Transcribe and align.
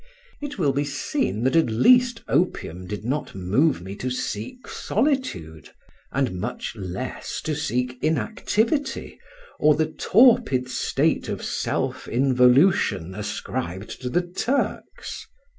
It 0.41 0.57
will 0.57 0.73
be 0.73 0.83
seen 0.83 1.43
that 1.43 1.55
at 1.55 1.69
least 1.69 2.23
opium 2.27 2.87
did 2.87 3.05
not 3.05 3.35
move 3.35 3.83
me 3.83 3.95
to 3.97 4.09
seek 4.09 4.67
solitude, 4.67 5.69
and 6.11 6.39
much 6.39 6.75
less 6.75 7.39
to 7.43 7.53
seek 7.55 7.99
inactivity, 8.03 9.19
or 9.59 9.75
the 9.75 9.85
torpid 9.91 10.69
state 10.69 11.29
of 11.29 11.45
self 11.45 12.07
involution 12.07 13.13
ascribed 13.13 14.01
to 14.01 14.09
the 14.09 14.23
Turks. 14.25 15.27